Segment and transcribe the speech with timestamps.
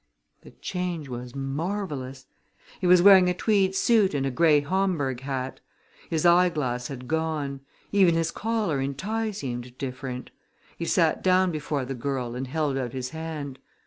[0.41, 2.25] The change was marvelous.
[2.79, 5.59] He was wearing a tweed suit and a gray Homburg hat.
[6.09, 7.59] His eyeglass had gone.
[7.91, 10.31] Even his collar and tie seemed different.
[10.75, 13.59] He sat down before the girl and held out his hand.